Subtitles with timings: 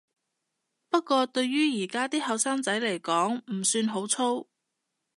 [0.89, 4.49] 不過對於而家啲後生仔來講唔算好粗